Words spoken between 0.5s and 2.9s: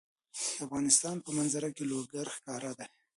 د افغانستان په منظره کې لوگر ښکاره ده.